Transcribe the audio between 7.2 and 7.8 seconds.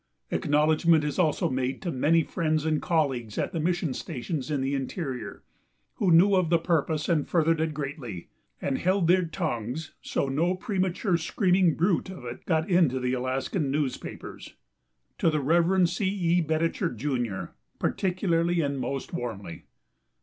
furthered it